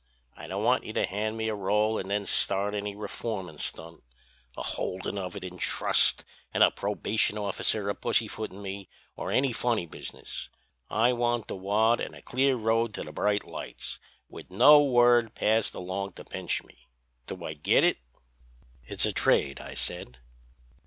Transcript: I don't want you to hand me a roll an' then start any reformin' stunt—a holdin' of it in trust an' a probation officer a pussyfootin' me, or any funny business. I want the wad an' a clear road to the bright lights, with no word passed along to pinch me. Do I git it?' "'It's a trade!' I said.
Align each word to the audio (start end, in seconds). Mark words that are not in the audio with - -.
I 0.35 0.47
don't 0.47 0.63
want 0.63 0.83
you 0.83 0.93
to 0.93 1.05
hand 1.05 1.37
me 1.37 1.47
a 1.47 1.53
roll 1.53 1.99
an' 1.99 2.07
then 2.07 2.25
start 2.25 2.73
any 2.73 2.95
reformin' 2.95 3.59
stunt—a 3.59 4.63
holdin' 4.63 5.19
of 5.19 5.35
it 5.35 5.43
in 5.43 5.59
trust 5.59 6.25
an' 6.51 6.63
a 6.63 6.71
probation 6.71 7.37
officer 7.37 7.87
a 7.87 7.93
pussyfootin' 7.93 8.63
me, 8.63 8.89
or 9.15 9.29
any 9.29 9.53
funny 9.53 9.85
business. 9.85 10.49
I 10.89 11.13
want 11.13 11.47
the 11.47 11.55
wad 11.55 12.01
an' 12.01 12.15
a 12.15 12.23
clear 12.23 12.55
road 12.55 12.95
to 12.95 13.03
the 13.03 13.11
bright 13.11 13.43
lights, 13.45 13.99
with 14.27 14.49
no 14.49 14.83
word 14.83 15.35
passed 15.35 15.75
along 15.75 16.13
to 16.13 16.23
pinch 16.25 16.63
me. 16.63 16.87
Do 17.27 17.43
I 17.45 17.53
git 17.53 17.83
it?' 17.83 17.99
"'It's 18.83 19.05
a 19.05 19.11
trade!' 19.13 19.59
I 19.61 19.75
said. 19.75 20.17